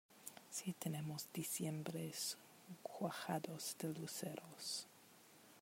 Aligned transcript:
Si 0.49 0.73
tenemos 0.73 1.27
diciembres 1.31 2.35
cuajados 2.81 3.75
de 3.77 3.93
luceros. 3.93 4.87